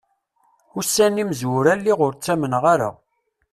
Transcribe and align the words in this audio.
Ussan 0.79 1.21
imezwura 1.21 1.73
lliɣ 1.79 1.99
ur 2.05 2.13
t-ttamneɣ 2.13 2.63
ara. 2.73 2.89